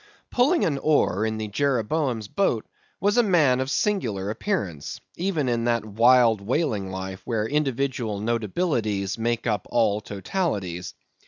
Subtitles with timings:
[0.31, 2.65] Pulling an oar in the Jeroboam's boat,
[2.99, 8.19] was a man of a singular appearance, even in that wild whaling life where individual
[8.19, 10.95] notabilities make up all totalities.